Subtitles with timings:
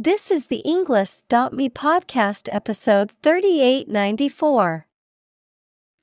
[0.00, 4.86] This is the Englist.me podcast episode 3894.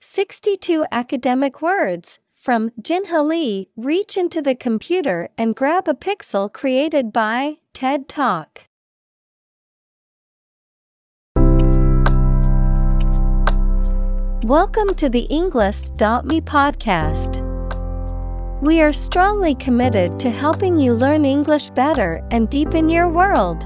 [0.02, 7.14] 62 academic words from Jinha Lee Reach into the computer and grab a pixel created
[7.14, 8.68] by TED Talk.
[14.44, 17.42] Welcome to the Englist.me podcast.
[18.62, 23.66] We are strongly committed to helping you learn English better and deepen your world.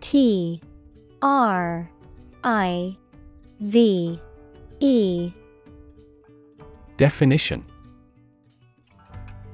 [0.00, 0.60] T
[1.22, 1.90] R
[2.44, 2.96] I
[3.60, 4.20] V
[4.80, 5.32] E
[6.96, 7.64] Definition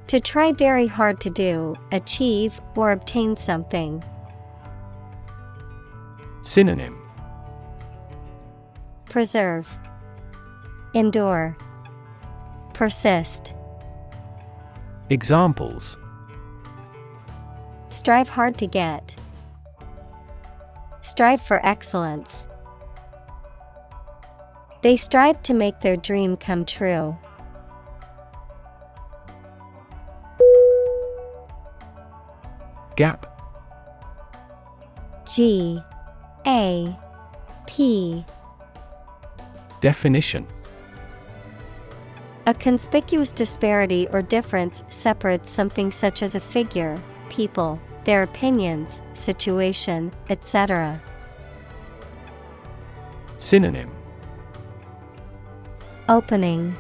[0.09, 4.03] To try very hard to do, achieve, or obtain something.
[6.43, 6.99] Synonym
[9.07, 9.79] Preserve,
[10.95, 11.57] Endure,
[12.73, 13.55] Persist.
[15.11, 15.99] Examples
[17.91, 19.17] Strive hard to get.
[21.03, 22.47] Strive for excellence.
[24.83, 27.17] They strive to make their dream come true.
[32.97, 33.27] Gap.
[35.27, 35.81] G.
[36.47, 36.97] A.
[37.67, 38.25] P.
[39.81, 40.47] Definition.
[42.47, 50.13] A conspicuous disparity or difference separates something such as a figure, people, their opinions, situation,
[50.29, 51.01] etc.
[53.39, 53.91] Synonym
[56.09, 56.77] Opening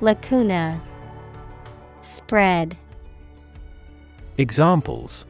[0.00, 0.80] Lacuna
[2.02, 2.76] Spread
[4.38, 5.26] Examples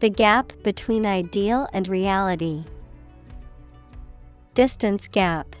[0.00, 2.64] The gap between ideal and reality.
[4.54, 5.56] Distance gap.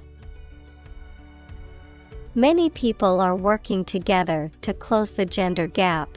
[2.34, 6.16] Many people are working together to close the gender gap.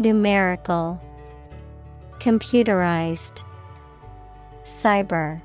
[0.00, 0.98] Numerical
[2.20, 3.44] Computerized
[4.64, 5.42] Cyber.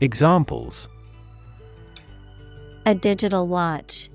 [0.00, 0.88] Examples.
[2.86, 4.10] A digital watch.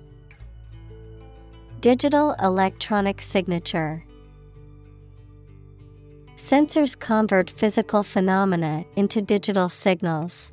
[1.80, 4.04] Digital electronic signature.
[6.36, 10.52] Sensors convert physical phenomena into digital signals.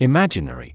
[0.00, 0.74] Imaginary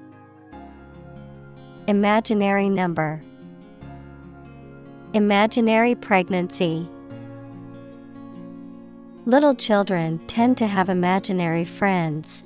[1.91, 3.21] Imaginary number
[5.13, 6.87] Imaginary pregnancy
[9.25, 12.45] Little children tend to have imaginary friends.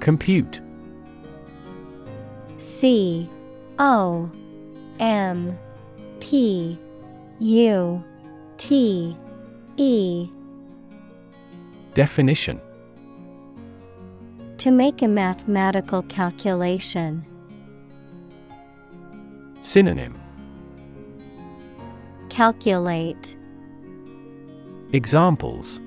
[0.00, 0.60] Compute
[2.58, 3.26] C
[3.78, 4.30] O
[5.00, 5.58] M
[6.20, 6.78] P
[7.38, 8.04] U
[8.58, 9.16] T
[9.78, 10.28] E.
[11.94, 12.60] Definition
[14.62, 17.26] To make a mathematical calculation.
[19.60, 20.14] Synonym
[22.28, 23.36] Calculate.
[24.92, 25.80] Examples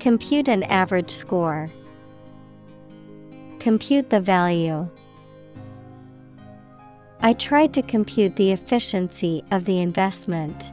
[0.00, 1.68] Compute an average score.
[3.58, 4.88] Compute the value.
[7.20, 10.72] I tried to compute the efficiency of the investment.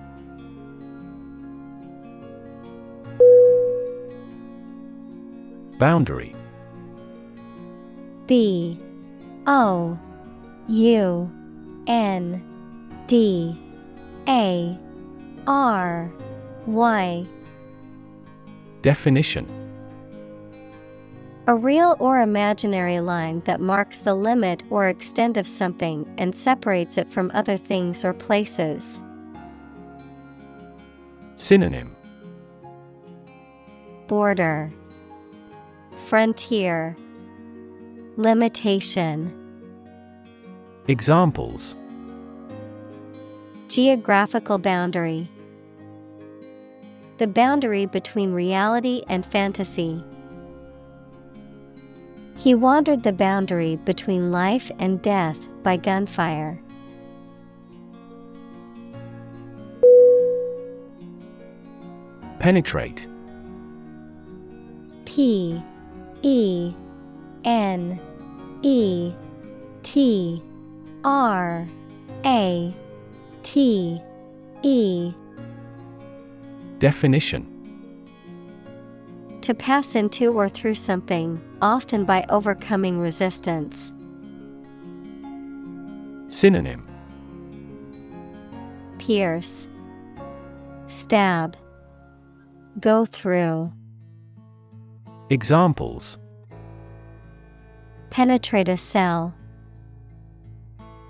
[5.78, 6.34] Boundary.
[8.28, 8.80] B
[9.46, 10.00] O
[10.68, 11.32] U
[11.88, 13.60] N D
[14.28, 14.80] A
[15.48, 16.12] R
[16.66, 17.26] Y.
[18.82, 19.48] Definition.
[21.48, 26.98] A real or imaginary line that marks the limit or extent of something and separates
[26.98, 29.02] it from other things or places.
[31.36, 31.96] Synonym.
[34.08, 34.72] Border
[36.06, 36.96] Frontier.
[38.16, 39.34] Limitation.
[40.88, 41.76] Examples.
[43.70, 45.28] Geographical boundary.
[47.18, 50.04] The boundary between reality and fantasy.
[52.38, 56.62] He wandered the boundary between life and death by gunfire.
[62.38, 63.08] Penetrate.
[65.06, 65.64] P
[66.26, 66.74] E
[67.44, 68.00] N
[68.64, 69.14] E
[69.84, 70.42] T
[71.04, 71.68] R
[72.26, 72.74] A
[73.44, 74.02] T
[74.64, 75.14] E.
[76.80, 77.52] Definition.
[79.42, 83.94] To pass into or through something, often by overcoming resistance.
[86.28, 86.88] Synonym.
[88.98, 89.70] Pierce,
[90.88, 91.56] Stab,
[92.80, 93.72] Go through.
[95.32, 96.20] Examples
[98.12, 99.34] Penetrate a cell.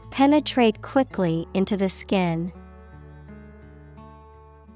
[0.09, 2.53] Penetrate quickly into the skin.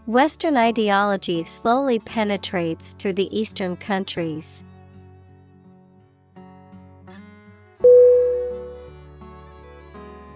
[0.08, 4.62] Western ideology slowly penetrates through the Eastern countries.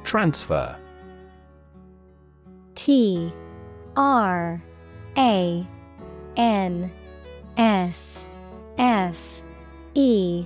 [0.06, 0.78] Transfer
[2.76, 3.34] T
[3.98, 4.64] R
[5.18, 5.68] A
[6.38, 6.92] N
[7.58, 8.26] S
[8.78, 9.42] F
[9.94, 10.46] E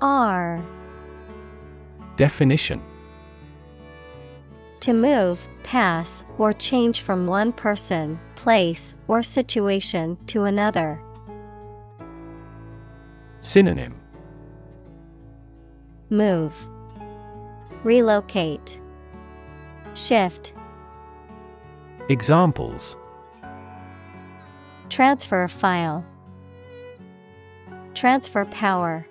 [0.00, 0.64] R.
[2.16, 2.82] Definition.
[4.80, 11.02] To move, pass, or change from one person, place, or situation to another.
[13.40, 13.94] Synonym.
[16.10, 16.68] Move,
[17.84, 18.80] Relocate,
[19.94, 20.54] Shift,
[22.08, 22.96] Examples.
[24.88, 26.04] Transfer a file,
[27.94, 29.06] Transfer power.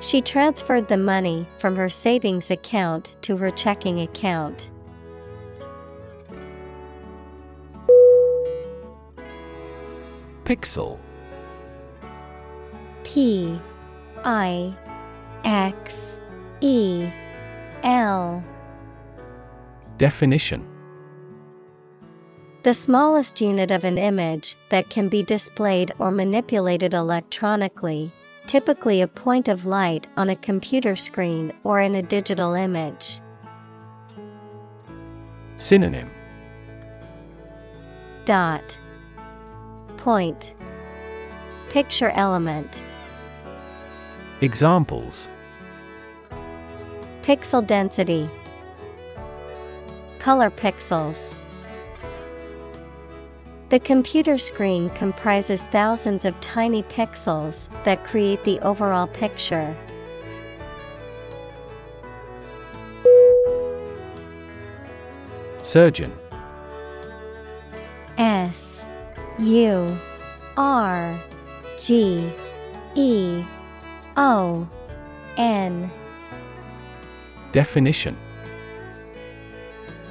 [0.00, 4.70] She transferred the money from her savings account to her checking account.
[10.44, 10.98] Pixel
[13.04, 13.60] P
[14.24, 14.74] I
[15.44, 16.16] X
[16.60, 17.10] E
[17.82, 18.42] L
[19.98, 20.77] Definition
[22.68, 28.12] The smallest unit of an image that can be displayed or manipulated electronically,
[28.46, 33.22] typically a point of light on a computer screen or in a digital image.
[35.56, 36.10] Synonym.
[38.26, 38.78] Dot.
[39.96, 40.54] Point.
[41.70, 42.82] Picture element.
[44.42, 45.26] Examples.
[47.22, 48.28] Pixel density.
[50.18, 51.34] Color pixels
[53.70, 59.76] The computer screen comprises thousands of tiny pixels that create the overall picture.
[65.60, 66.10] Surgeon.
[68.16, 68.86] S
[69.38, 69.98] U
[70.56, 71.14] R
[71.78, 72.26] G
[72.94, 73.44] E
[74.16, 74.66] O
[75.36, 75.90] N.
[77.52, 78.16] Definition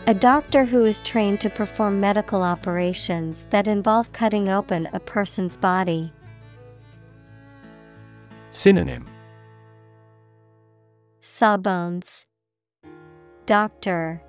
[0.10, 5.58] A doctor who is trained to perform medical operations that involve cutting open a person's
[5.58, 6.14] body.
[8.52, 9.06] Synonym
[11.20, 12.26] Sawbones.
[13.46, 14.24] Doctor.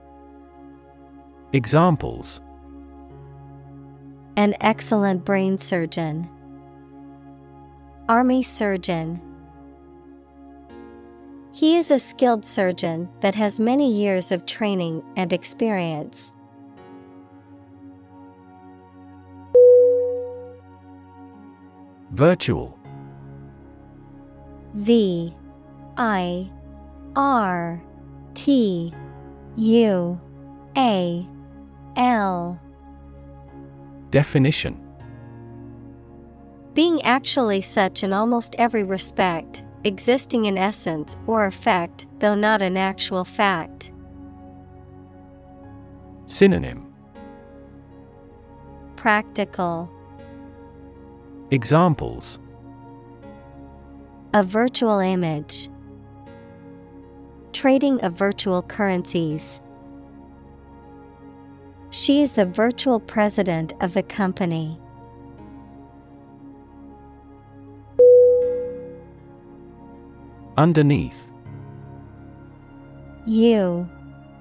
[1.52, 2.40] Examples
[4.36, 6.28] An excellent brain surgeon.
[8.08, 9.27] Army surgeon.
[11.58, 16.30] He is a skilled surgeon that has many years of training and experience.
[22.12, 22.78] Virtual.
[24.74, 25.34] V
[25.96, 26.48] I
[27.16, 27.82] R
[28.34, 28.94] T
[29.56, 30.20] U
[30.76, 31.28] A
[31.96, 32.60] L.
[34.10, 34.80] Definition.
[36.74, 42.76] Being actually such in almost every respect existing in essence or effect, though not an
[42.76, 43.92] actual fact.
[46.26, 46.92] Synonym
[48.96, 49.90] Practical.
[51.50, 52.38] Examples
[54.34, 55.70] A virtual image.
[57.52, 59.60] Trading of virtual currencies.
[61.90, 64.78] She is the virtual president of the company.
[70.58, 71.28] Underneath.
[73.26, 73.88] U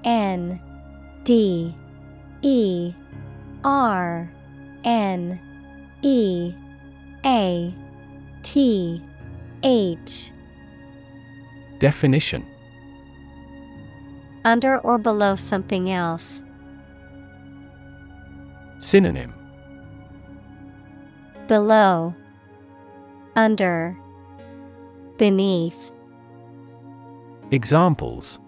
[0.04, 0.60] N
[1.24, 1.76] D
[2.42, 2.92] E
[3.64, 4.28] R
[4.84, 5.40] N
[6.02, 6.56] E
[7.24, 7.76] A
[8.42, 9.04] T
[9.62, 10.32] H.
[11.78, 12.44] Definition.
[14.44, 16.42] Under or below something else.
[18.80, 19.36] Synonym.
[21.48, 22.16] Below.
[23.36, 23.96] Under.
[25.20, 25.92] Beneath
[27.51, 28.39] Examples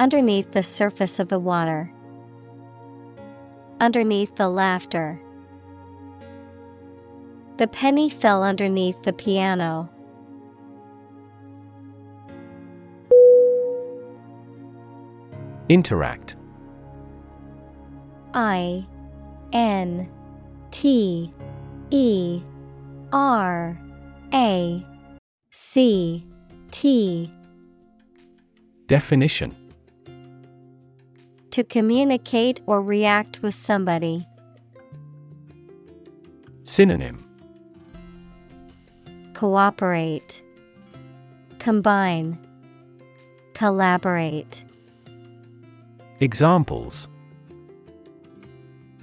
[0.00, 1.92] Underneath the surface of the water.
[3.80, 5.20] Underneath the laughter.
[7.56, 9.88] The penny fell underneath the piano.
[15.68, 16.34] Interact
[18.34, 18.84] I
[19.52, 20.08] N
[20.72, 21.32] T
[21.90, 22.42] E
[23.12, 23.80] R
[24.32, 24.86] A
[25.52, 26.26] C
[26.74, 27.32] T
[28.88, 29.54] Definition
[31.52, 34.26] To communicate or react with somebody.
[36.64, 37.24] Synonym
[39.34, 40.42] Cooperate,
[41.60, 42.36] Combine,
[43.52, 44.64] Collaborate.
[46.18, 47.06] Examples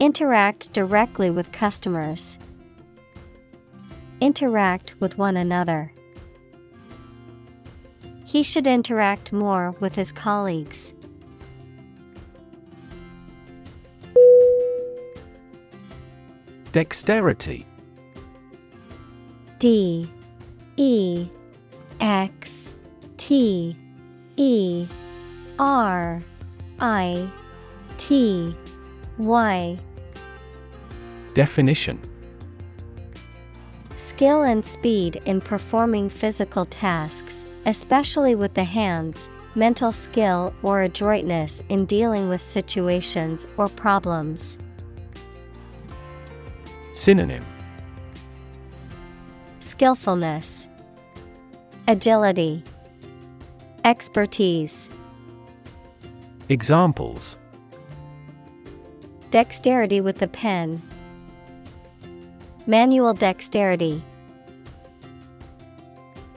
[0.01, 2.37] Interact directly with customers.
[4.19, 5.93] Interact with one another.
[8.31, 10.93] He should interact more with his colleagues.
[16.71, 17.67] Dexterity.
[19.59, 20.09] D.
[20.77, 21.27] E.
[21.99, 22.73] X.
[23.17, 23.75] T.
[24.37, 24.87] E.
[25.59, 26.21] R.
[26.79, 27.29] I.
[27.97, 28.55] T.
[29.17, 29.77] Y.
[31.33, 31.99] Definition.
[33.97, 41.63] Skill and speed in performing physical tasks, especially with the hands, mental skill or adroitness
[41.69, 44.57] in dealing with situations or problems.
[46.93, 47.45] Synonym.
[49.59, 50.67] Skillfulness,
[51.87, 52.63] Agility,
[53.85, 54.89] Expertise,
[56.49, 57.37] Examples.
[59.29, 60.81] Dexterity with the pen,
[62.67, 64.03] Manual dexterity.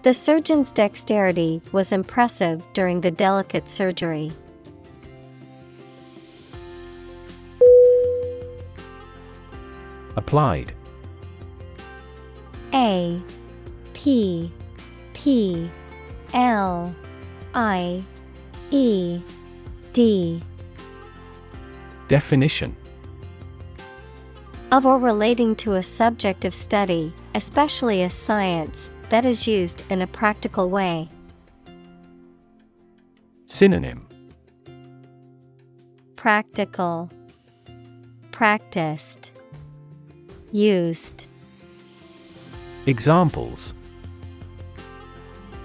[0.05, 4.33] The surgeon's dexterity was impressive during the delicate surgery.
[10.15, 10.75] Applied.
[12.75, 13.19] A
[13.95, 14.53] P
[15.15, 15.71] P
[16.35, 16.95] L
[17.55, 18.05] I
[18.71, 19.23] E
[19.95, 20.43] D.
[22.09, 22.77] Definition.
[24.71, 30.03] Of or relating to a subject of study, especially a science, that is used in
[30.03, 31.09] a practical way.
[33.47, 34.09] Synonym
[36.17, 37.09] Practical,
[38.33, 39.31] Practiced,
[40.51, 41.29] Used.
[42.87, 43.73] Examples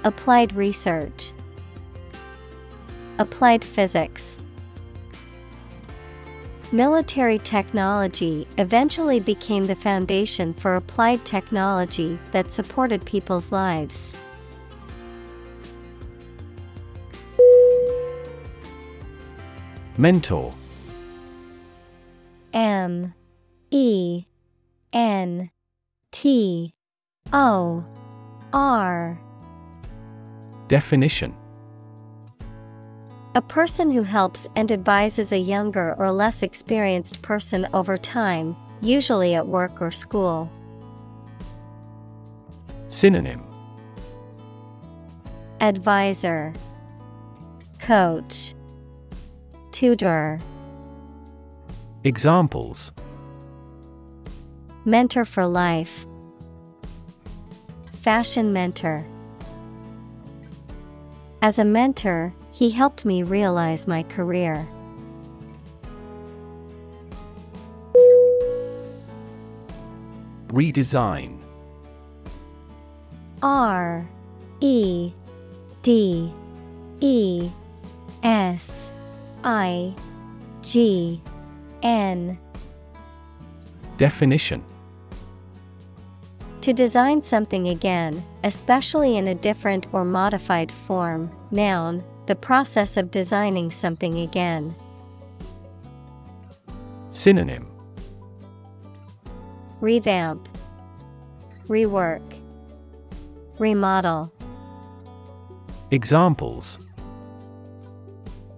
[0.03, 1.32] Applied research,
[3.18, 4.38] Applied physics.
[6.72, 14.16] Military technology eventually became the foundation for applied technology that supported people's lives.
[19.98, 20.54] Mentor.
[22.54, 23.16] M.
[23.72, 24.26] E.
[24.94, 25.50] N.
[26.12, 26.76] T.
[27.34, 27.84] O.
[28.54, 29.20] R.
[30.68, 31.36] Definition
[33.36, 39.36] A person who helps and advises a younger or less experienced person over time, usually
[39.36, 40.52] at work or school.
[42.88, 43.44] Synonym.
[45.62, 46.54] Advisor,
[47.80, 48.56] Coach,
[49.72, 50.40] Tutor,
[52.04, 52.92] Examples.
[54.86, 56.08] Mentor for life,
[57.94, 59.06] fashion mentor.
[61.42, 64.68] As a mentor, he helped me realize my career.
[70.48, 71.39] Redesign
[73.42, 74.06] R
[74.60, 75.13] E
[75.84, 76.34] D
[77.00, 77.50] E
[78.24, 78.92] S
[79.46, 79.96] I
[80.62, 81.22] G
[81.82, 82.38] N
[83.96, 84.66] Definition
[86.60, 91.32] To design something again, especially in a different or modified form.
[91.51, 94.76] Noun, the process of designing something again.
[97.10, 97.66] Synonym
[99.82, 100.48] Revamp,
[101.68, 102.22] Rework,
[103.58, 104.32] Remodel.
[105.90, 106.78] Examples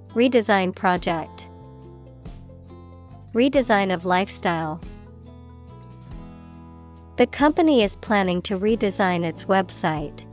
[0.09, 1.47] Redesign project,
[3.33, 4.81] Redesign of lifestyle.
[7.15, 10.25] The company is planning to redesign its website.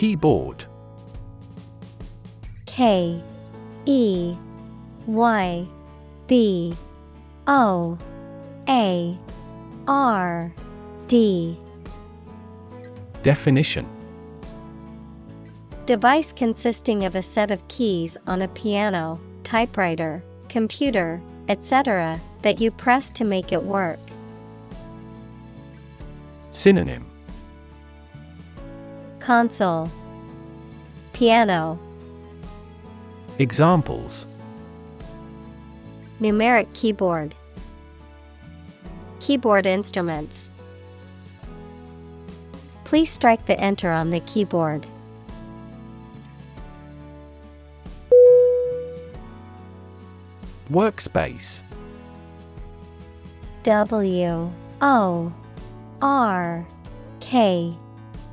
[0.00, 0.64] Keyboard
[2.64, 3.22] K
[3.84, 4.34] E
[5.06, 5.66] Y
[6.26, 6.74] B
[7.46, 7.98] O
[8.66, 9.18] A
[9.86, 10.54] R
[11.06, 11.58] D
[13.22, 13.86] Definition
[15.84, 22.70] Device consisting of a set of keys on a piano, typewriter, computer, etc., that you
[22.70, 23.98] press to make it work.
[26.52, 27.09] Synonym
[29.20, 29.88] Console
[31.12, 31.78] Piano.
[33.38, 34.26] Examples.
[36.20, 37.34] Numeric keyboard
[39.20, 40.50] Keyboard instruments.
[42.84, 44.86] Please strike the enter on the keyboard.
[50.70, 51.62] Workspace.
[53.62, 55.32] W O
[56.00, 56.66] R
[57.20, 57.76] K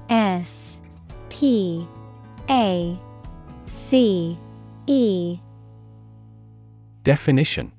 [0.10, 0.77] S
[1.40, 1.88] P
[2.50, 3.00] A
[3.68, 4.40] C
[4.88, 5.38] E.
[7.04, 7.72] Definition.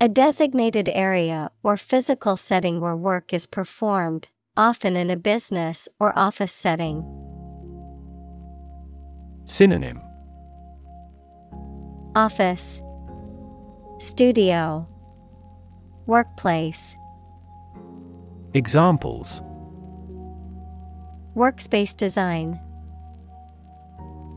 [0.00, 6.18] A designated area or physical setting where work is performed, often in a business or
[6.18, 7.04] office setting.
[9.44, 10.00] Synonym.
[12.16, 12.80] Office
[13.98, 14.88] Studio
[16.06, 16.96] Workplace.
[18.54, 19.42] Examples
[21.38, 22.58] Workspace design.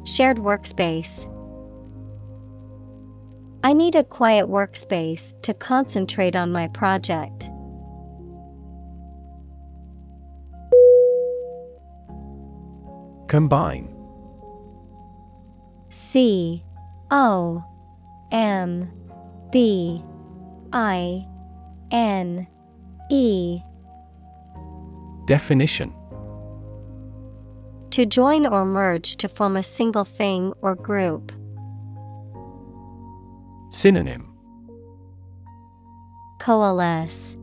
[0.05, 1.25] Shared workspace.
[3.63, 7.49] I need a quiet workspace to concentrate on my project.
[13.27, 13.91] Combine.
[15.89, 16.63] C
[17.09, 17.63] O
[18.31, 18.91] M
[19.51, 20.03] B
[20.71, 21.25] I
[21.89, 22.45] N
[23.09, 23.59] E.
[25.25, 25.91] Definition
[27.91, 31.33] To join or merge to form a single thing or group.
[33.69, 34.33] Synonym
[36.39, 37.37] Coalesce,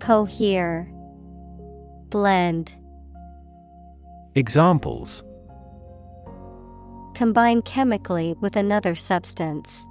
[0.00, 0.90] Cohere,
[2.08, 2.76] Blend.
[4.34, 5.22] Examples
[7.14, 9.86] Combine chemically with another substance.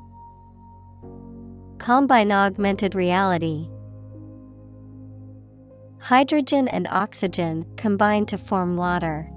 [1.78, 3.68] Combine augmented reality.
[6.00, 9.32] Hydrogen and oxygen combine to form water.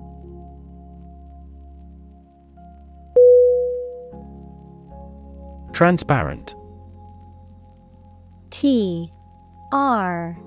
[5.73, 6.55] Transparent.
[8.51, 9.13] T
[9.73, 10.39] R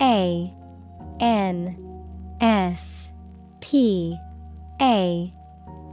[0.00, 0.54] A
[1.20, 3.08] N S
[3.60, 4.16] P
[4.80, 5.32] A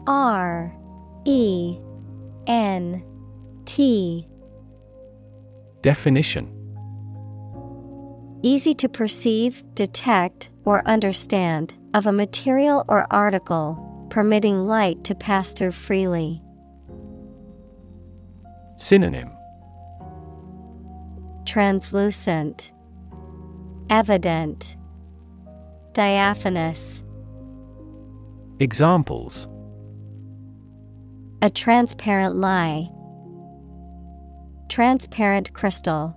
[0.05, 0.75] R
[1.25, 1.77] E
[2.47, 3.03] N
[3.65, 4.27] T.
[5.81, 6.49] Definition.
[8.45, 15.53] Easy to perceive, detect, or understand of a material or article, permitting light to pass
[15.53, 16.42] through freely.
[18.83, 19.31] Synonym
[21.45, 22.73] Translucent,
[23.89, 24.75] Evident,
[25.93, 27.01] Diaphanous.
[28.59, 29.47] Examples
[31.41, 32.89] A transparent lie.
[34.67, 36.13] Transparent crystal.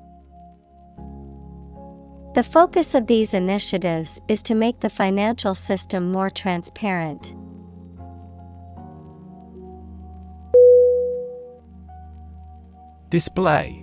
[2.35, 7.33] The focus of these initiatives is to make the financial system more transparent.
[13.17, 13.83] Display.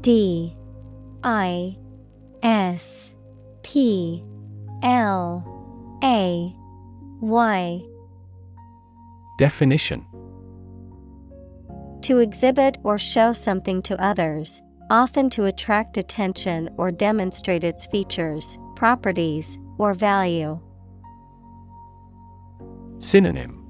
[0.00, 0.56] D
[1.22, 1.76] I
[2.42, 3.12] S
[3.62, 4.24] P
[4.82, 5.44] L
[6.02, 6.52] A
[7.20, 7.80] Y.
[9.38, 10.04] Definition.
[12.02, 18.58] To exhibit or show something to others, often to attract attention or demonstrate its features,
[18.74, 20.58] properties, or value.
[22.98, 23.64] Synonym.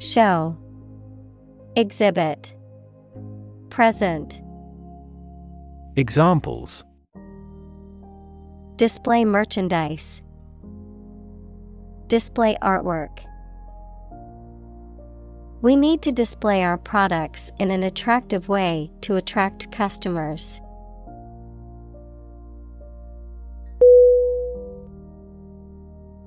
[0.00, 0.56] Show
[1.76, 2.52] Exhibit.
[3.70, 4.42] Present.
[5.94, 6.84] Examples.
[8.74, 10.20] Display merchandise.
[12.08, 13.20] Display artwork.
[15.62, 20.60] We need to display our products in an attractive way to attract customers.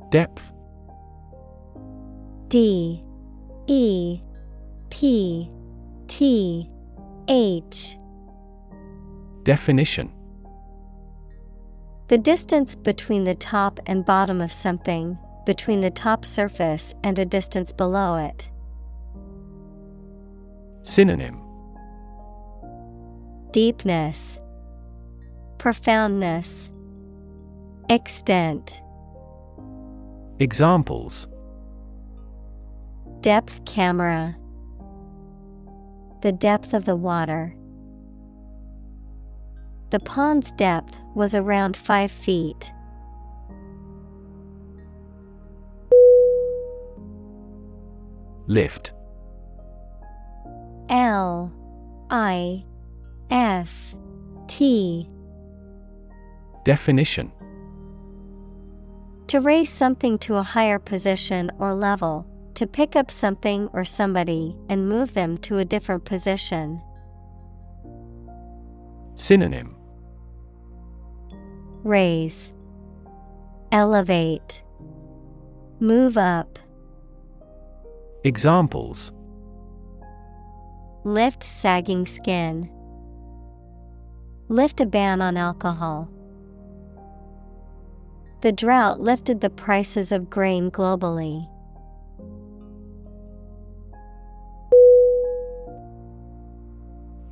[0.09, 0.53] Depth.
[2.47, 3.03] D
[3.67, 4.21] E
[4.93, 5.49] P
[6.07, 6.69] T
[7.27, 7.97] H.
[9.41, 10.13] Definition.
[12.09, 17.25] The distance between the top and bottom of something, between the top surface and a
[17.25, 18.51] distance below it.
[20.83, 21.41] Synonym.
[23.49, 24.39] Deepness,
[25.57, 26.69] Profoundness,
[27.89, 28.83] Extent.
[30.39, 31.27] Examples.
[33.21, 34.37] Depth camera,
[36.23, 37.53] The depth of the water.
[39.89, 42.71] The pond's depth was around five feet.
[48.47, 48.93] Lift
[50.87, 51.51] L
[52.09, 52.63] I
[53.29, 53.93] F
[54.47, 55.09] T
[56.63, 57.33] Definition
[59.27, 64.55] To raise something to a higher position or level, to pick up something or somebody
[64.69, 66.81] and move them to a different position.
[69.15, 69.75] Synonym
[71.83, 72.53] Raise,
[73.71, 74.63] Elevate,
[75.79, 76.59] Move up.
[78.23, 79.11] Examples
[81.03, 82.69] Lift sagging skin.
[84.47, 86.09] Lift a ban on alcohol.
[88.41, 91.49] The drought lifted the prices of grain globally.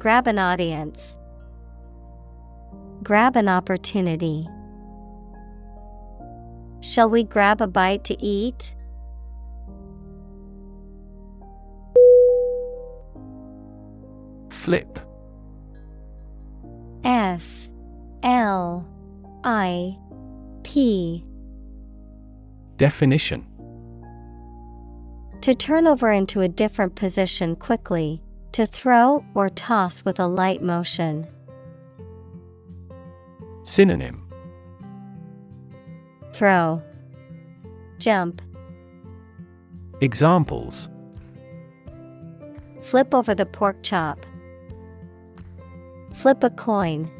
[0.00, 1.18] Grab an audience.
[3.02, 4.48] Grab an opportunity.
[6.80, 8.74] Shall we grab a bite to eat?
[14.48, 14.98] Flip.
[17.04, 17.68] F.
[18.22, 18.88] L.
[19.44, 19.98] I.
[20.62, 21.26] P.
[22.78, 23.46] Definition.
[25.42, 30.62] To turn over into a different position quickly, to throw or toss with a light
[30.62, 31.26] motion.
[33.64, 34.26] Synonym
[36.32, 36.82] Throw,
[37.98, 38.42] Jump,
[40.00, 40.88] Examples
[42.82, 44.24] Flip over the pork chop.
[46.12, 47.10] Flip a coin.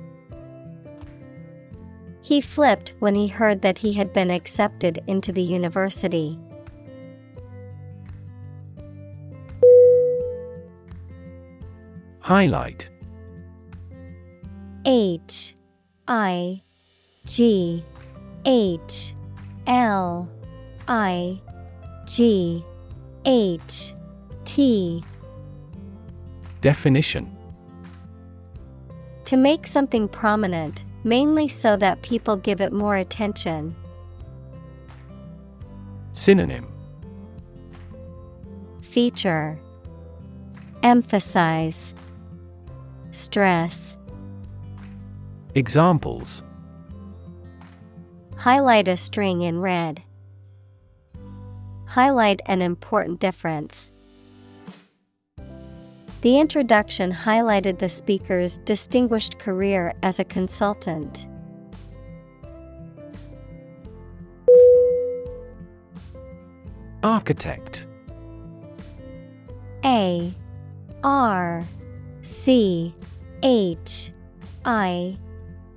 [2.23, 6.39] He flipped when he heard that he had been accepted into the university.
[12.31, 12.89] Highlight.
[14.87, 15.57] H
[16.07, 16.63] I
[17.27, 17.85] G
[18.45, 19.15] H
[19.67, 20.29] L
[20.87, 21.41] I
[22.07, 22.65] G
[23.25, 23.95] H
[24.45, 25.03] T.
[26.61, 27.37] Definition.
[29.25, 33.75] To make something prominent, mainly so that people give it more attention.
[36.13, 36.69] Synonym.
[38.83, 39.59] Feature.
[40.85, 41.93] Emphasize
[43.13, 43.97] Stress
[45.55, 46.43] Examples
[48.37, 50.03] Highlight a string in red.
[51.87, 53.91] Highlight an important difference.
[56.23, 61.27] The introduction highlighted the speaker's distinguished career as a consultant.
[67.03, 67.87] Architect
[69.85, 70.33] A
[71.03, 71.65] R
[72.31, 72.95] C
[73.43, 74.13] H
[74.65, 75.19] I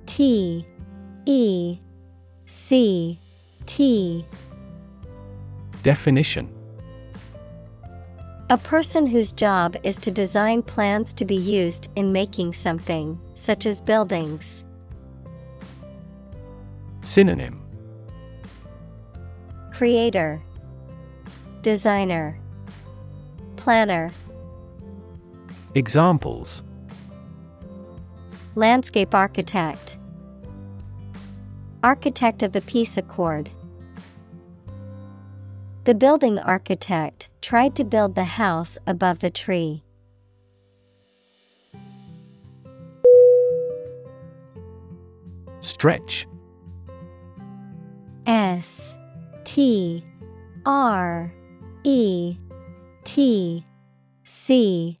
[0.06, 0.64] T
[1.26, 1.78] E
[2.46, 3.18] C
[3.66, 4.24] T.
[5.82, 6.48] Definition.
[8.50, 13.66] A person whose job is to design plans to be used in making something, such
[13.66, 14.64] as buildings.
[17.02, 17.60] Synonym.
[19.72, 20.40] Creator,
[21.62, 22.38] Designer,
[23.56, 24.12] Planner.
[25.76, 26.62] Examples
[28.54, 29.98] Landscape architect,
[31.82, 33.50] Architect of the Peace Accord.
[35.82, 39.82] The building architect tried to build the house above the tree.
[45.58, 46.28] Stretch
[48.26, 48.94] S
[49.42, 50.04] T
[50.64, 51.34] R
[51.82, 52.36] E
[53.02, 53.66] T
[54.22, 55.00] C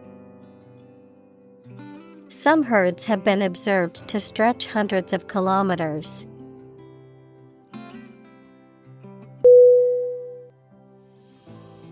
[2.41, 6.25] Some herds have been observed to stretch hundreds of kilometers.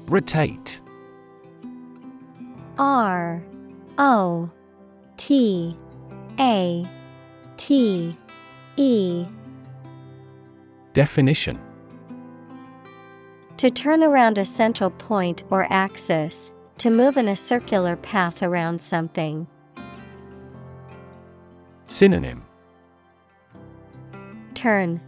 [0.07, 0.81] Rotate
[2.79, 3.43] R
[3.99, 4.49] O
[5.17, 5.77] T
[6.39, 6.87] A
[7.57, 8.17] T
[8.75, 9.27] E
[10.93, 11.59] Definition
[13.57, 18.81] To turn around a central point or axis, to move in a circular path around
[18.81, 19.45] something.
[21.89, 22.43] Synonym
[24.53, 25.01] Turn,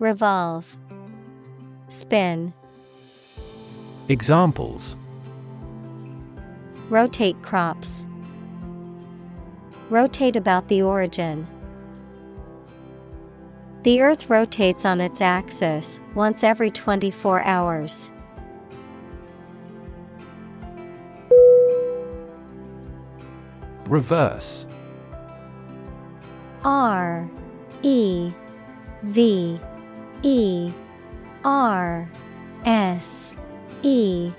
[0.00, 0.76] Revolve,
[1.88, 2.52] Spin.
[4.10, 4.98] Examples
[6.90, 8.04] Rotate crops.
[9.88, 11.46] Rotate about the origin.
[13.82, 18.10] The Earth rotates on its axis once every 24 hours.
[23.86, 24.66] Reverse
[26.64, 27.28] R
[27.82, 28.32] E
[29.02, 29.60] V
[30.22, 30.72] E
[31.44, 32.08] R
[32.64, 33.34] S
[33.82, 34.30] E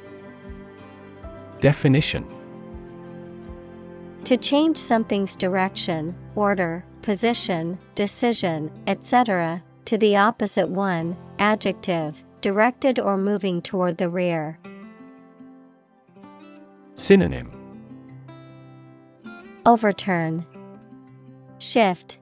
[1.60, 2.26] Definition
[4.26, 13.18] To change something's direction, order, position, decision, etc., to the opposite one, adjective, directed or
[13.18, 14.58] moving toward the rear.
[16.96, 17.52] Synonym
[19.66, 20.46] Overturn,
[21.64, 22.18] Shift,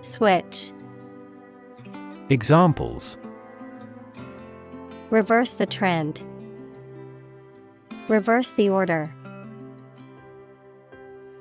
[0.00, 0.72] Switch,
[2.30, 3.18] Examples.
[5.10, 6.22] Reverse the trend,
[8.08, 9.14] Reverse the order.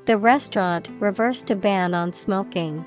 [0.04, 2.84] The restaurant reversed a ban on smoking.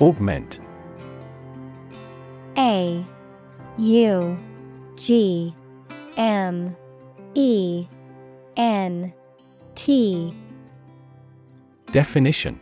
[0.00, 0.60] Augment.
[2.56, 3.04] A
[3.76, 4.38] U
[4.96, 5.54] G
[6.16, 6.74] M
[7.34, 7.86] E
[8.56, 9.12] N
[9.74, 10.34] T
[11.90, 12.60] Definition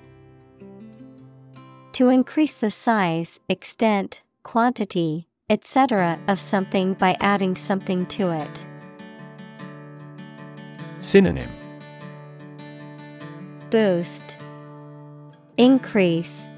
[1.93, 6.19] To increase the size, extent, quantity, etc.
[6.29, 8.67] of something by adding something to it.
[11.01, 11.51] Synonym
[13.71, 14.39] Boost,
[15.57, 16.49] Increase,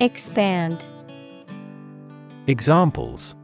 [0.00, 0.86] Expand.
[2.46, 3.34] Examples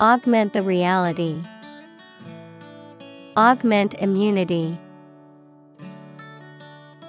[0.00, 1.40] Augment the reality.
[3.36, 4.78] Augment immunity.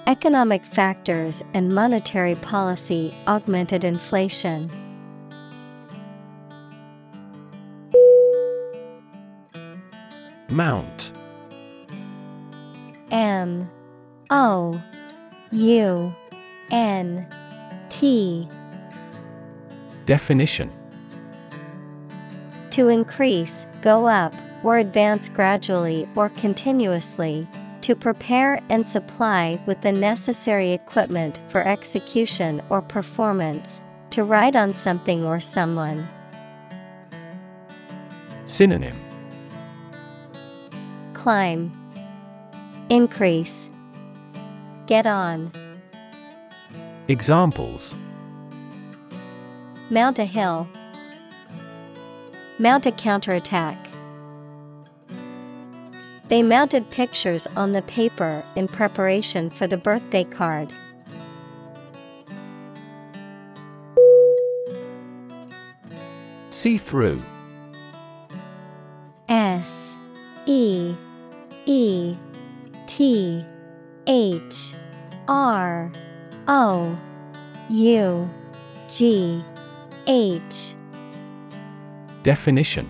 [0.08, 4.68] Economic factors and monetary policy augmented inflation.
[10.48, 11.12] Mount.
[13.12, 13.70] M.
[14.30, 14.82] O.
[15.52, 16.12] U.
[16.72, 17.26] N.
[17.88, 18.48] T.
[20.06, 20.72] Definition.
[22.70, 24.34] To increase, go up,
[24.66, 27.46] or advance gradually or continuously,
[27.82, 34.74] to prepare and supply with the necessary equipment for execution or performance, to ride on
[34.74, 36.04] something or someone.
[38.46, 38.96] Synonym.
[41.12, 41.70] Climb,
[42.90, 43.70] Increase,
[44.88, 45.52] Get on,
[47.06, 47.94] Examples.
[49.90, 50.68] Mount a hill,
[52.58, 53.85] Mount a counterattack.
[56.28, 60.68] They mounted pictures on the paper in preparation for the birthday card.
[66.50, 67.22] See through.
[69.28, 69.96] S
[70.46, 70.94] E
[71.66, 72.16] E
[72.86, 73.44] T
[74.06, 74.74] H
[75.28, 75.92] R
[76.48, 76.98] O
[77.68, 78.30] U
[78.88, 79.44] G
[80.06, 80.74] H
[82.22, 82.88] Definition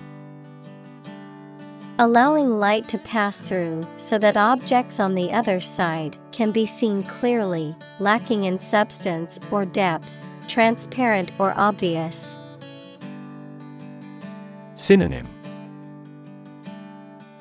[1.98, 7.02] Allowing light to pass through so that objects on the other side can be seen
[7.02, 10.14] clearly, lacking in substance or depth,
[10.46, 12.36] transparent or obvious.
[14.74, 15.26] Synonym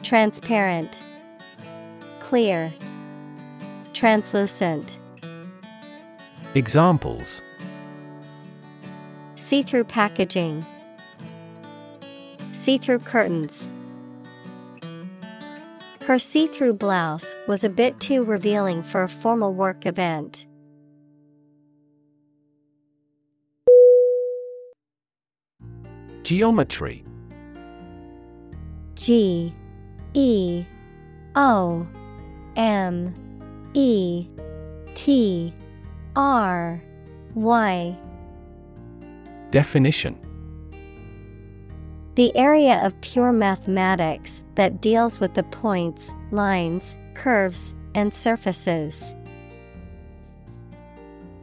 [0.03, 1.03] Transparent,
[2.21, 2.73] Clear,
[3.91, 4.99] Translucent.
[6.53, 7.41] Examples
[9.35, 10.65] See through packaging,
[12.53, 13.69] See through curtains.
[16.05, 20.45] Her see through blouse was a bit too revealing for a formal work event.
[26.21, 27.03] Geometry.
[28.93, 29.51] G
[30.13, 30.63] E
[31.35, 31.87] O
[32.55, 33.13] M
[33.73, 34.27] E
[34.93, 35.51] T
[36.15, 36.83] R
[37.33, 37.97] Y
[39.49, 40.15] Definition
[42.15, 49.13] The area of pure mathematics that deals with the points, lines, curves, and surfaces.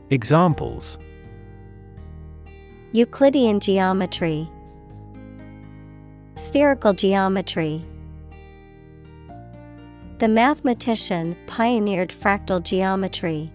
[0.08, 0.96] Examples
[2.92, 4.48] Euclidean geometry,
[6.37, 7.82] Spherical geometry.
[10.20, 13.52] The mathematician pioneered fractal geometry.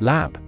[0.00, 0.47] Lab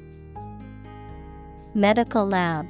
[1.73, 2.69] Medical lab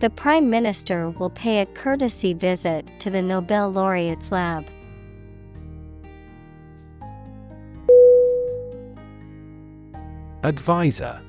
[0.00, 4.66] The Prime Minister will pay a courtesy visit to the Nobel laureate's lab.
[10.42, 11.22] Advisor.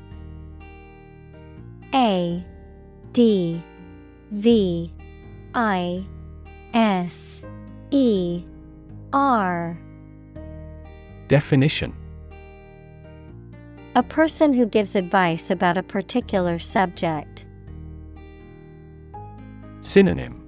[1.94, 2.44] A
[3.14, 3.64] D
[4.32, 4.92] V
[5.54, 6.04] I
[6.74, 7.44] S
[7.92, 8.44] E
[9.14, 9.80] R
[11.28, 11.94] Definition
[13.98, 17.48] A person who gives advice about a particular subject.
[19.82, 20.40] Synonym.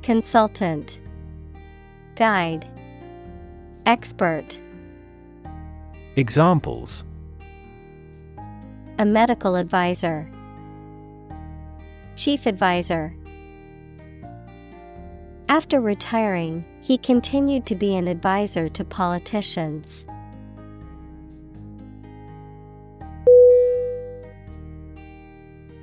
[0.00, 1.00] Consultant.
[2.14, 2.68] Guide.
[3.84, 4.60] Expert.
[6.14, 7.02] Examples.
[9.00, 10.30] A medical advisor.
[12.14, 13.12] Chief advisor.
[15.48, 20.04] After retiring, he continued to be an advisor to politicians.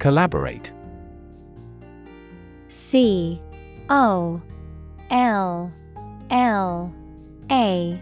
[0.07, 0.71] Collaborate.
[2.69, 3.41] C
[3.89, 4.41] O
[5.09, 5.69] L
[6.29, 6.93] L
[7.51, 8.01] A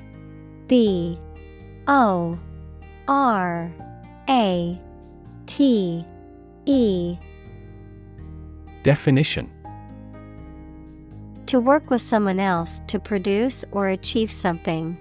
[0.68, 1.20] B
[1.88, 2.40] O
[3.08, 3.74] R
[4.30, 4.80] A
[5.48, 6.06] T
[6.68, 7.18] E.
[8.84, 9.50] Definition.
[11.48, 14.96] To work with someone else to produce or achieve something.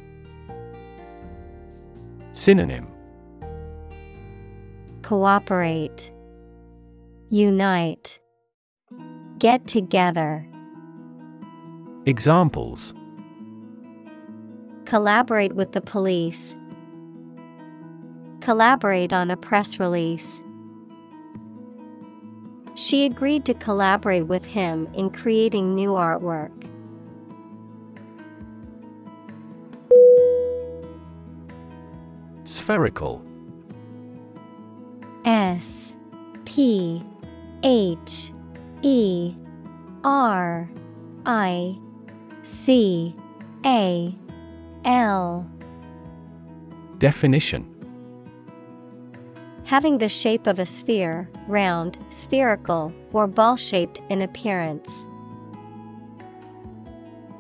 [2.32, 2.86] Synonym.
[5.02, 6.10] Cooperate,
[7.34, 8.20] Unite,
[9.40, 10.46] Get together.
[12.06, 12.94] Examples
[14.84, 16.54] Collaborate with the police.
[18.40, 20.40] Collaborate on a press release.
[22.76, 26.52] She agreed to collaborate with him in creating new artwork.
[32.44, 33.26] Spherical.
[35.24, 35.94] S
[36.44, 37.04] P
[37.66, 38.30] H
[38.82, 39.34] E
[40.04, 40.68] R
[41.24, 41.78] I
[42.42, 43.16] C
[43.64, 44.14] A
[44.84, 45.50] L.
[46.98, 47.70] Definition.
[49.64, 55.06] Having the shape of a sphere, round, spherical, or ball shaped in appearance.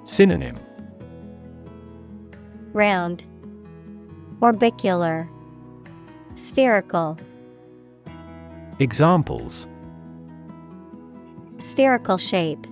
[0.04, 0.56] Synonym.
[2.72, 3.24] Round,
[4.40, 5.28] Orbicular,
[6.34, 7.18] Spherical.
[8.78, 9.68] Examples
[11.64, 12.66] Spherical shape.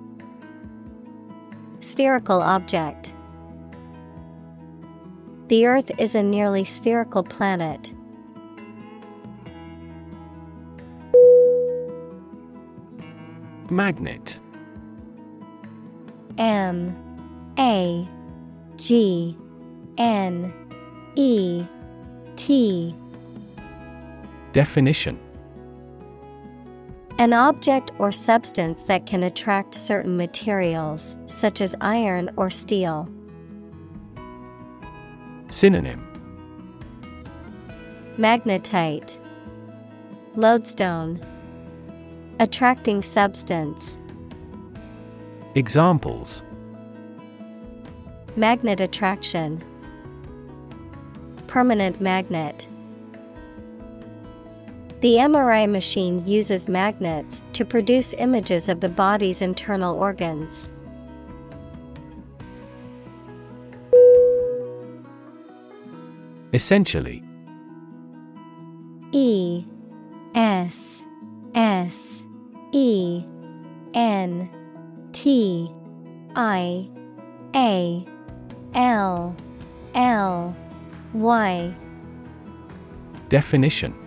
[1.80, 3.14] Spherical object.
[5.48, 7.90] The Earth is a nearly spherical planet.
[13.70, 14.38] Magnet.
[16.36, 16.94] M.
[17.58, 18.06] A.
[18.76, 19.34] G.
[19.96, 20.52] N.
[21.16, 21.64] E.
[22.36, 22.94] T.
[24.52, 25.18] Definition
[27.18, 33.08] An object or substance that can attract certain materials, such as iron or steel.
[35.48, 36.08] Synonym
[38.18, 39.18] Magnetite,
[40.34, 41.20] Lodestone,
[42.40, 43.98] Attracting substance.
[45.54, 46.42] Examples
[48.36, 49.62] Magnet attraction,
[51.46, 52.66] Permanent magnet.
[55.02, 60.70] The MRI machine uses magnets to produce images of the body's internal organs.
[66.52, 67.20] Essentially
[69.10, 69.64] E
[70.36, 71.02] S
[71.56, 72.22] S
[72.70, 73.24] E
[73.94, 74.48] N
[75.10, 75.68] T
[76.36, 76.88] I
[77.56, 78.06] A
[78.74, 79.34] L
[79.96, 80.56] L
[81.12, 81.74] Y
[83.28, 84.01] Definition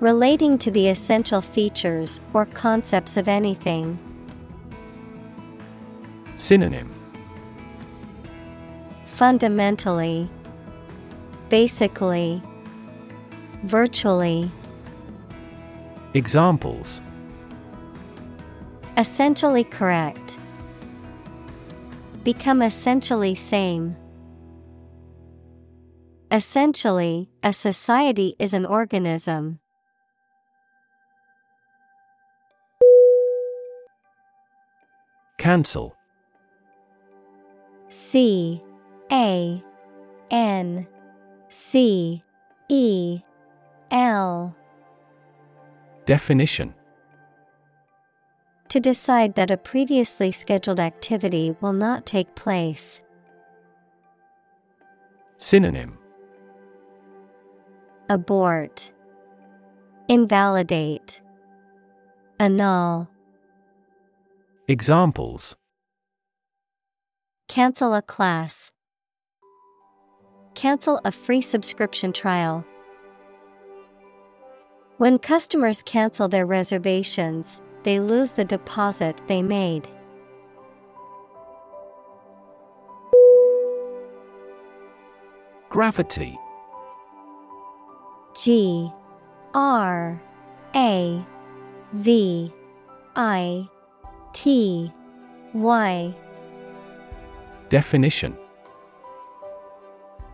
[0.00, 3.98] Relating to the essential features or concepts of anything.
[6.36, 6.90] Synonym
[9.04, 10.30] Fundamentally,
[11.50, 12.42] Basically,
[13.64, 14.50] Virtually.
[16.14, 17.02] Examples
[18.96, 20.38] Essentially correct.
[22.24, 23.96] Become essentially same.
[26.30, 29.58] Essentially, a society is an organism.
[35.40, 35.96] Cancel
[37.88, 38.62] C
[39.10, 39.64] A
[40.30, 40.86] N
[41.48, 42.22] C
[42.68, 43.22] E
[43.90, 44.54] L
[46.04, 46.74] Definition
[48.68, 53.00] To decide that a previously scheduled activity will not take place.
[55.38, 55.96] Synonym
[58.10, 58.92] Abort.
[60.06, 61.22] Invalidate.
[62.38, 63.08] Annul.
[64.70, 65.56] Examples
[67.48, 68.70] Cancel a class.
[70.54, 72.64] Cancel a free subscription trial.
[74.98, 79.88] When customers cancel their reservations, they lose the deposit they made.
[85.68, 86.38] Gravity
[88.36, 88.92] G
[89.52, 90.22] R
[90.76, 91.26] A
[91.92, 92.52] V
[93.16, 93.68] I
[94.32, 94.92] T
[95.52, 96.14] Y.
[97.68, 98.36] Definition.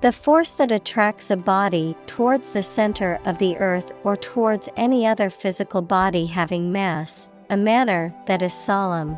[0.02, 5.06] The force that attracts a body towards the center of the earth or towards any
[5.06, 9.16] other physical body having mass, a manner that is solemn.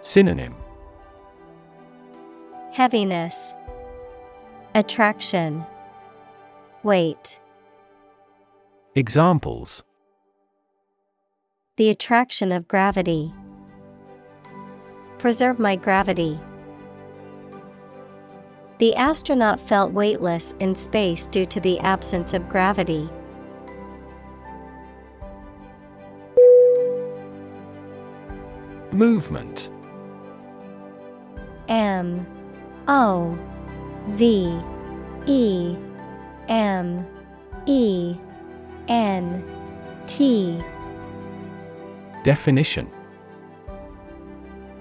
[0.00, 0.54] Synonym.
[2.72, 3.52] Heaviness,
[4.74, 5.64] Attraction,
[6.82, 7.40] Weight.
[8.94, 9.84] Examples
[11.80, 13.32] The attraction of gravity.
[15.16, 16.38] Preserve my gravity.
[18.76, 23.08] The astronaut felt weightless in space due to the absence of gravity.
[28.92, 29.70] Movement.
[31.68, 32.26] M.
[32.88, 33.38] O.
[34.08, 34.60] V.
[35.24, 35.76] E.
[36.46, 37.06] M.
[37.64, 38.16] E.
[38.86, 39.42] N.
[40.06, 40.62] T
[42.22, 42.90] Definition.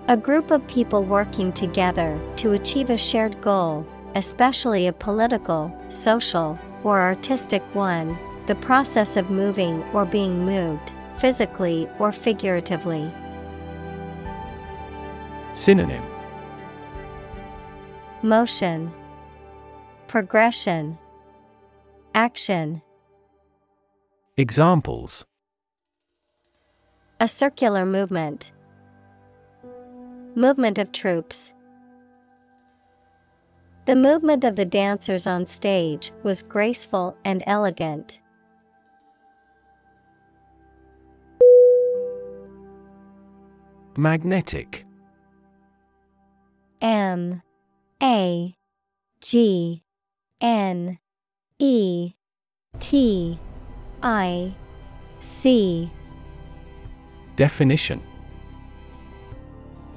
[0.07, 3.85] A group of people working together to achieve a shared goal,
[4.15, 8.17] especially a political, social, or artistic one,
[8.47, 13.11] the process of moving or being moved, physically or figuratively.
[15.53, 16.03] Synonym.
[18.23, 18.91] Motion,
[20.07, 20.97] Progression,
[22.15, 22.81] Action.
[24.35, 25.25] Examples
[27.21, 28.53] A circular movement.
[30.35, 31.53] Movement of troops.
[33.83, 38.21] The movement of the dancers on stage was graceful and elegant.
[43.97, 44.85] Magnetic.
[46.81, 47.41] M.
[48.01, 48.55] A.
[49.19, 49.83] G.
[50.39, 50.99] N.
[51.57, 52.13] E.
[52.79, 53.37] T.
[54.01, 54.53] I.
[55.19, 55.91] C
[57.39, 58.01] Definition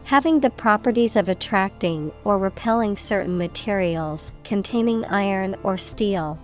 [0.04, 6.38] Having the properties of attracting or repelling certain materials containing iron or steel.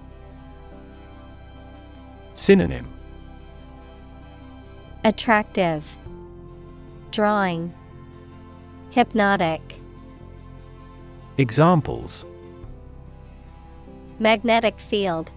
[2.35, 2.89] Synonym
[5.05, 5.97] Attractive,
[7.13, 7.73] Drawing,
[8.91, 9.63] Hypnotic.
[11.37, 12.27] Examples
[14.19, 15.31] Magnetic field,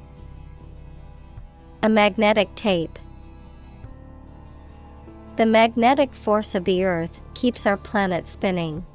[1.84, 2.98] A magnetic tape.
[5.38, 8.86] The magnetic force of the Earth keeps our planet spinning.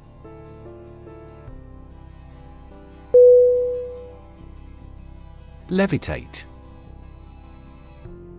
[5.69, 6.45] Levitate.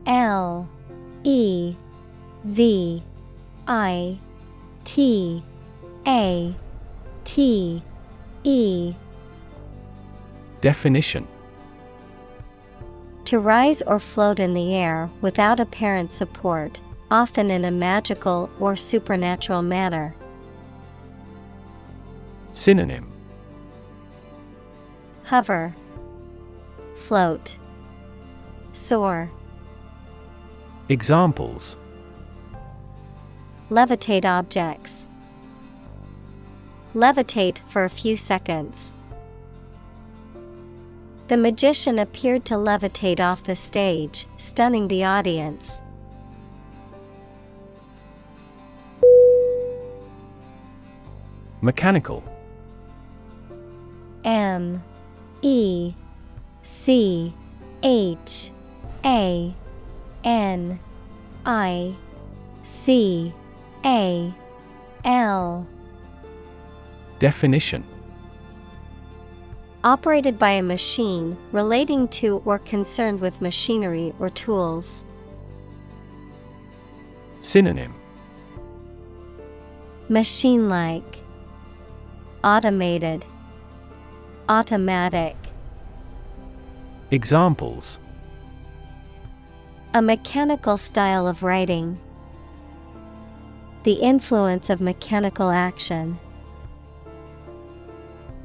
[0.07, 0.69] L
[1.25, 1.77] E
[2.45, 3.03] V
[3.67, 4.19] I
[4.85, 5.45] T
[6.07, 6.55] A
[7.25, 7.83] T
[8.45, 8.95] E.
[10.61, 11.27] Definition.
[13.27, 16.81] To rise or float in the air without apparent support,
[17.11, 20.15] often in a magical or supernatural manner.
[22.53, 23.11] Synonym
[25.25, 25.75] Hover,
[26.97, 27.57] Float,
[28.73, 29.31] Soar.
[30.89, 31.77] Examples
[33.71, 35.07] Levitate objects.
[36.95, 38.95] Levitate for a few seconds.
[41.29, 45.83] The magician appeared to levitate off the stage, stunning the audience.
[51.61, 52.23] Mechanical.
[54.25, 54.83] M
[55.43, 55.95] E
[56.63, 57.35] C
[57.83, 58.51] H
[59.05, 59.55] A
[60.25, 60.79] N
[61.45, 61.95] I
[62.63, 63.33] C
[63.85, 64.35] A
[65.05, 65.67] L.
[67.19, 67.85] Definition.
[69.85, 75.05] Operated by a machine relating to or concerned with machinery or tools.
[77.41, 77.95] Synonym.
[80.09, 81.23] Machine like,
[82.45, 83.24] Automated,
[84.49, 85.34] Automatic.
[87.11, 87.99] Examples
[89.93, 91.99] A mechanical style of writing.
[93.82, 96.16] The influence of mechanical action.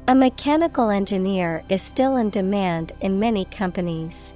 [0.08, 4.34] A mechanical engineer is still in demand in many companies.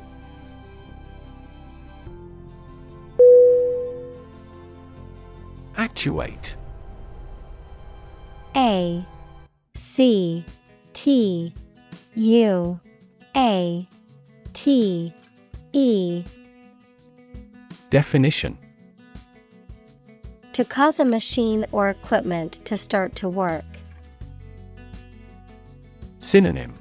[5.77, 6.57] Actuate
[8.55, 9.05] A
[9.75, 10.45] C
[10.93, 11.53] T
[12.15, 12.81] U
[13.37, 13.89] A
[14.53, 15.15] T
[15.73, 16.25] E
[17.91, 18.59] Definition
[20.53, 23.65] To cause a machine or equipment to start to work.
[26.19, 26.75] Synonym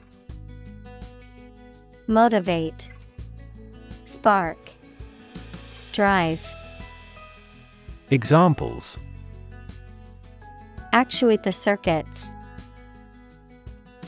[2.08, 2.90] Motivate,
[4.06, 4.58] Spark,
[5.92, 6.46] Drive.
[8.10, 8.98] Examples
[10.94, 12.32] Actuate the circuits.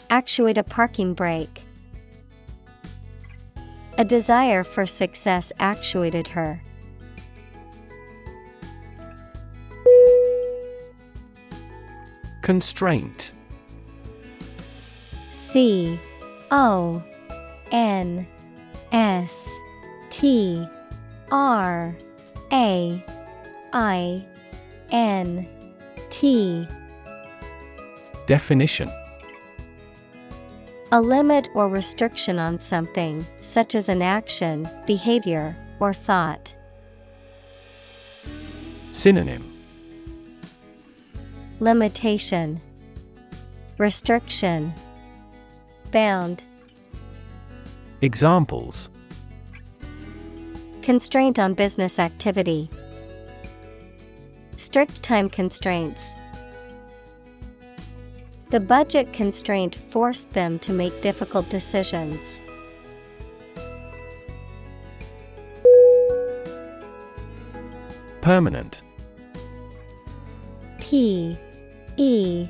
[0.10, 1.62] Actuate a parking brake.
[3.97, 6.62] A desire for success actuated her.
[12.41, 13.34] Constraint
[15.32, 15.99] C
[16.49, 17.03] O
[17.72, 18.26] N
[18.91, 19.47] S
[20.10, 20.68] T
[21.32, 21.95] R
[22.51, 23.05] A
[23.74, 24.26] I
[24.89, 25.47] N
[26.10, 26.68] T
[28.26, 28.89] Definition
[30.92, 36.56] A limit or restriction on something, such as an action, behavior, or thought.
[38.92, 39.46] Synonym.
[41.60, 42.60] Limitation,
[43.78, 44.74] Restriction,
[45.92, 46.44] Bound,
[48.02, 48.90] Examples.
[50.82, 52.70] Constraint on business activity,
[54.60, 56.16] Strict time constraints.
[58.50, 62.41] The budget constraint forced them to make difficult decisions.
[68.22, 68.82] Permanent.
[70.80, 71.38] P
[71.97, 72.47] E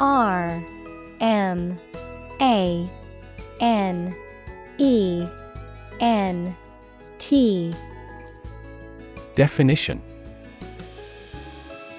[0.00, 0.66] R
[1.20, 1.78] M
[2.40, 2.90] A
[3.60, 4.16] N
[4.78, 5.26] E
[6.00, 6.56] N
[7.18, 7.72] T.
[9.36, 10.02] Definition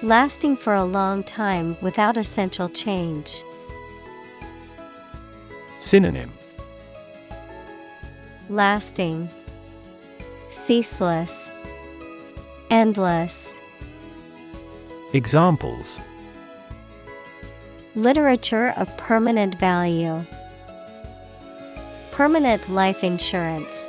[0.04, 3.44] Lasting for a long time without essential change.
[5.78, 6.32] Synonym
[8.48, 9.30] Lasting,
[10.48, 11.52] Ceaseless,
[12.68, 13.54] Endless.
[15.12, 16.00] Examples
[17.94, 20.26] Literature of permanent value.
[22.10, 23.88] Permanent life insurance.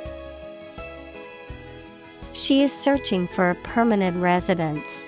[2.34, 5.04] She is searching for a permanent residence.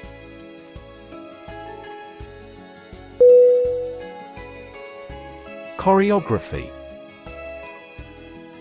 [5.86, 6.68] Choreography.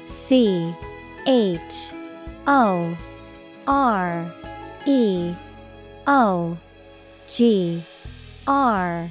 [0.06, 0.76] C
[1.26, 1.92] H
[2.46, 2.96] O
[3.66, 4.32] R
[4.86, 5.34] E
[6.06, 6.56] O
[7.28, 7.84] G
[8.46, 9.10] R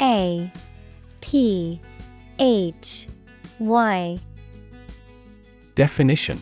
[0.00, 0.52] A
[1.20, 1.80] P
[2.38, 3.08] H
[3.58, 4.20] Y.
[5.74, 6.40] Definition.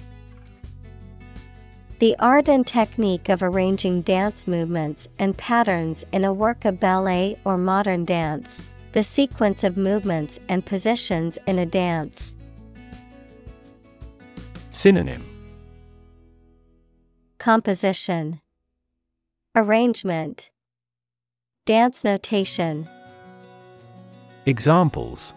[1.98, 7.38] The art and technique of arranging dance movements and patterns in a work of ballet
[7.42, 8.60] or modern dance,
[8.96, 12.34] the sequence of movements and positions in a dance.
[14.70, 15.22] Synonym.
[17.36, 18.40] Composition.
[19.54, 20.50] Arrangement.
[21.66, 22.88] Dance notation.
[24.46, 25.34] Examples.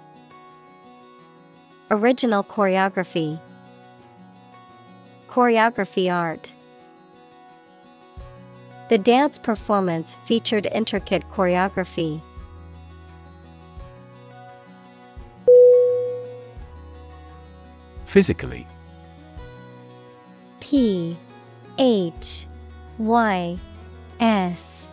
[1.91, 3.37] Original choreography.
[5.27, 6.53] Choreography art.
[8.87, 12.21] The dance performance featured intricate choreography.
[18.09, 18.65] Physically
[20.59, 21.15] P
[21.77, 22.47] H
[22.97, 23.59] Y
[24.19, 24.87] S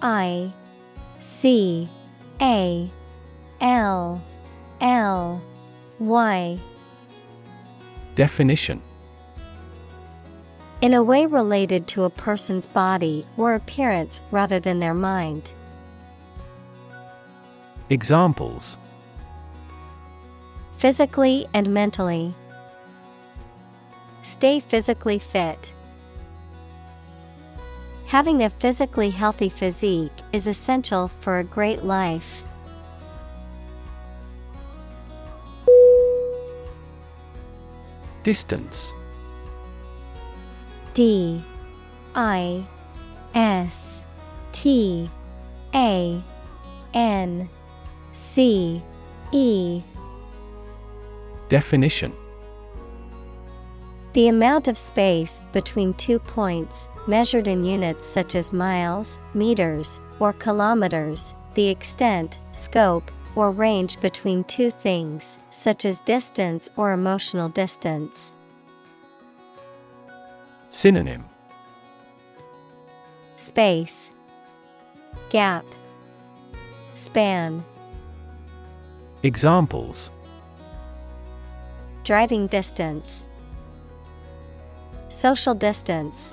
[0.00, 0.52] I
[1.18, 1.88] C
[2.40, 2.88] A
[3.60, 4.22] L
[4.80, 5.42] L
[5.98, 6.60] Y
[8.14, 8.80] Definition
[10.80, 15.50] In a way related to a person's body or appearance rather than their mind.
[17.88, 18.78] Examples
[20.76, 22.32] Physically and mentally.
[24.30, 25.72] Stay physically fit.
[28.06, 32.44] Having a physically healthy physique is essential for a great life.
[38.22, 38.94] Distance
[40.94, 41.42] D
[42.14, 42.64] I
[43.34, 44.04] S
[44.52, 45.10] T
[45.74, 46.22] A
[46.94, 47.48] N
[48.12, 48.80] C
[49.32, 49.82] E
[51.48, 52.12] Definition
[54.12, 60.32] The amount of space between two points, measured in units such as miles, meters, or
[60.32, 68.32] kilometers, the extent, scope, or range between two things, such as distance or emotional distance.
[70.70, 71.24] Synonym.
[73.36, 74.10] Space,
[75.30, 75.64] Gap,
[76.94, 77.64] Span,
[79.22, 80.10] Examples.
[82.04, 83.24] Driving distance,
[85.10, 86.32] Social distance.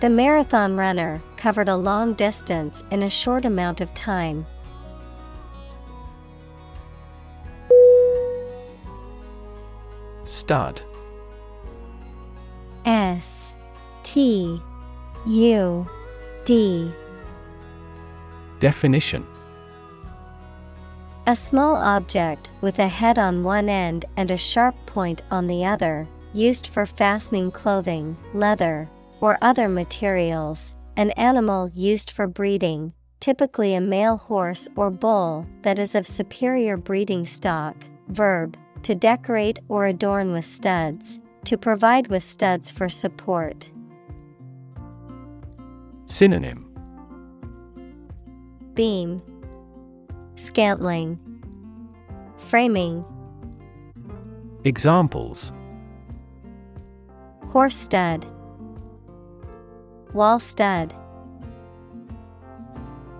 [0.00, 4.44] The marathon runner covered a long distance in a short amount of time.
[10.24, 10.82] Stud
[12.84, 13.54] S
[14.02, 14.60] T
[15.26, 15.86] U
[16.44, 16.92] D
[18.58, 19.24] Definition
[21.28, 25.64] A small object with a head on one end and a sharp point on the
[25.64, 28.88] other, used for fastening clothing, leather,
[29.20, 30.74] or other materials.
[30.96, 36.76] An animal used for breeding, typically a male horse or bull that is of superior
[36.76, 37.76] breeding stock.
[38.08, 43.70] Verb to decorate or adorn with studs, to provide with studs for support.
[46.06, 46.68] Synonym
[48.74, 49.22] Beam,
[50.34, 51.18] Scantling,
[52.36, 53.04] Framing,
[54.64, 55.52] Examples
[57.52, 58.24] Horse stud,
[60.14, 60.94] Wall stud.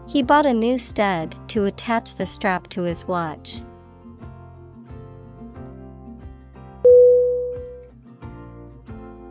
[0.08, 3.60] He bought a new stud to attach the strap to his watch.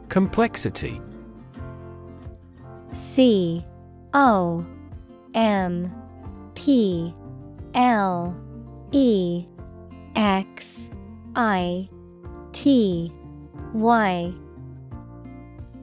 [0.10, 1.02] Complexity
[2.94, 3.66] C
[4.14, 4.64] O
[5.34, 5.92] M
[6.54, 7.12] P
[7.74, 8.36] L
[8.92, 9.48] E
[10.16, 10.90] X
[11.36, 11.90] I
[12.52, 13.12] T
[13.74, 14.32] Y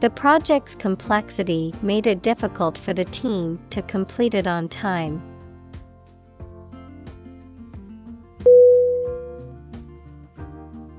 [0.00, 5.22] The project's complexity made it difficult for the team to complete it on time.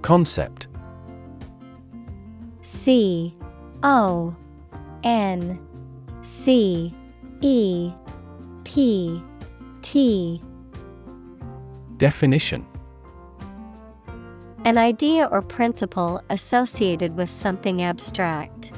[0.02, 0.68] Concept
[2.64, 3.36] C
[3.84, 4.36] O
[5.04, 5.60] N
[6.24, 6.94] C
[7.42, 7.92] E
[8.64, 9.22] P
[9.84, 10.42] T
[11.98, 12.66] Definition
[14.66, 18.72] An idea or principle associated with something abstract.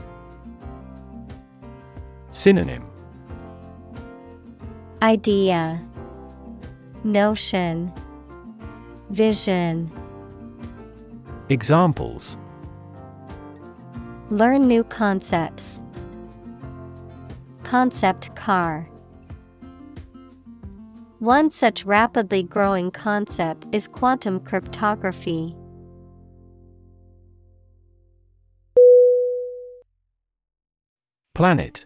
[2.40, 2.86] Synonym
[5.04, 5.86] Idea
[7.04, 7.92] Notion
[9.10, 9.92] Vision
[11.50, 12.38] Examples
[14.30, 15.82] Learn new concepts.
[17.64, 18.88] Concept car.
[21.20, 25.58] One such rapidly growing concept is quantum cryptography.
[31.36, 31.86] Planet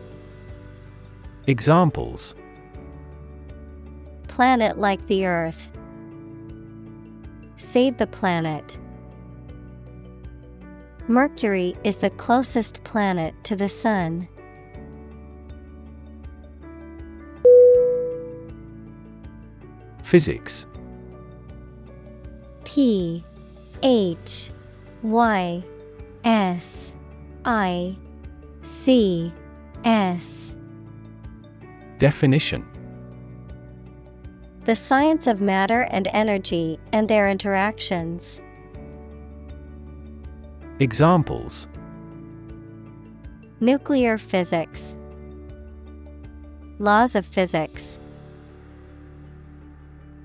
[1.51, 2.33] Examples
[4.29, 5.69] Planet like the Earth.
[7.57, 8.77] Save the planet.
[11.09, 14.29] Mercury is the closest planet to the Sun.
[20.03, 20.65] Physics
[22.63, 23.25] P
[23.83, 24.51] H
[25.03, 25.63] Y
[26.23, 26.93] S
[27.43, 27.97] I
[28.63, 29.33] C
[29.83, 30.53] S
[32.01, 32.65] Definition
[34.65, 38.41] The science of matter and energy and their interactions.
[40.79, 41.67] Examples
[43.59, 44.95] Nuclear physics.
[46.79, 47.99] Laws of physics.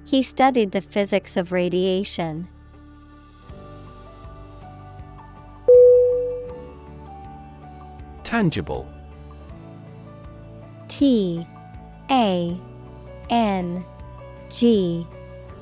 [0.07, 2.49] He studied the physics of radiation.
[8.23, 8.89] Tangible
[10.89, 11.47] T
[12.11, 12.59] A
[13.31, 13.85] N
[14.49, 15.07] G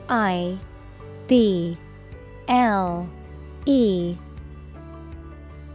[0.09, 0.59] I
[1.27, 1.79] B
[2.49, 3.09] L
[3.67, 4.17] E.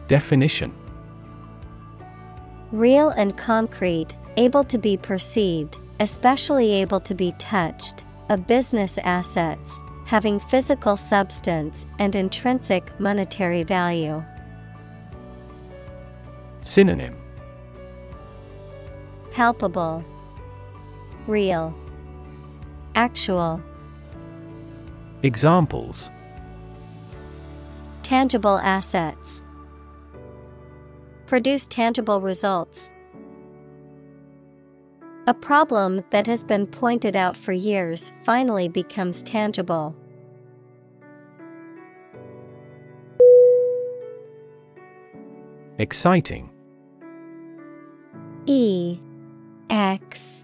[0.07, 0.73] Definition.
[2.71, 9.79] Real and concrete, able to be perceived, especially able to be touched, of business assets,
[10.05, 14.23] having physical substance and intrinsic monetary value.
[16.61, 17.15] Synonym.
[19.31, 20.03] Palpable,
[21.29, 21.75] Real,
[22.95, 23.61] Actual,
[25.21, 26.09] Examples
[28.01, 29.43] Tangible assets.
[31.27, 32.89] Produce tangible results.
[35.27, 39.95] A problem that has been pointed out for years finally becomes tangible.
[45.77, 46.49] Exciting
[48.47, 48.99] E
[49.69, 50.43] X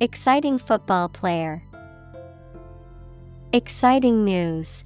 [0.00, 1.64] Exciting football player.
[3.52, 4.84] Exciting news.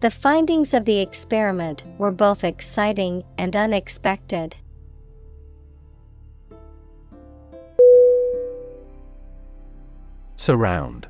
[0.00, 4.56] The findings of the experiment were both exciting and unexpected.
[10.36, 11.06] Surround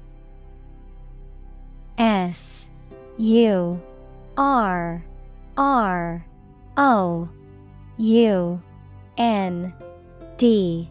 [1.99, 2.67] S
[3.17, 3.81] U
[4.37, 5.05] R
[5.57, 6.27] R
[6.77, 7.29] O
[7.97, 8.63] U
[9.17, 9.73] N
[10.37, 10.91] D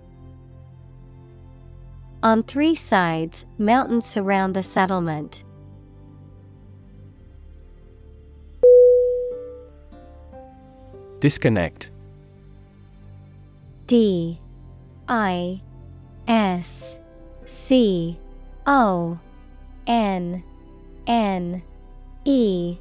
[2.23, 5.43] On three sides, mountains surround the settlement.
[11.19, 11.89] Disconnect.
[13.87, 14.39] D.
[15.07, 15.61] I.
[16.27, 16.95] S.
[17.45, 18.19] C.
[18.67, 19.19] O.
[19.87, 20.43] N.
[21.07, 21.63] N.
[22.25, 22.77] E.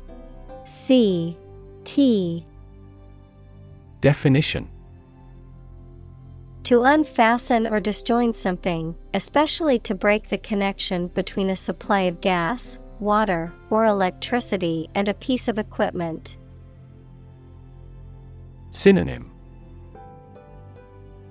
[0.66, 1.36] C.
[1.84, 2.46] T.
[4.02, 4.68] Definition
[6.64, 12.78] To unfasten or disjoin something, especially to break the connection between a supply of gas,
[13.00, 16.38] water, or electricity and a piece of equipment.
[18.70, 19.32] Synonym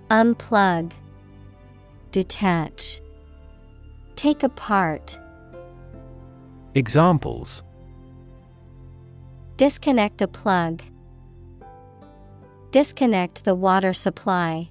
[0.09, 0.91] Unplug,
[2.11, 2.99] Detach,
[4.15, 5.17] Take apart.
[6.75, 7.63] Examples
[9.55, 10.81] Disconnect a plug.
[12.71, 14.69] Disconnect the water supply.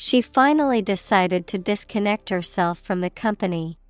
[0.00, 3.80] She finally decided to disconnect herself from the company.